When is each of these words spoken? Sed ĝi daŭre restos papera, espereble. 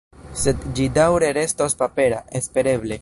Sed 0.43 0.63
ĝi 0.79 0.87
daŭre 0.95 1.29
restos 1.39 1.77
papera, 1.83 2.23
espereble. 2.41 2.99